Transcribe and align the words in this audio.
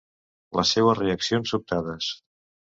Les 0.59 0.71
seues 0.77 0.97
reaccions 1.03 1.55
sobtades. 1.55 2.11